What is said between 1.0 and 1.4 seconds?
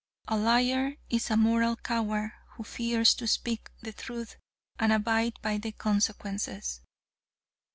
is a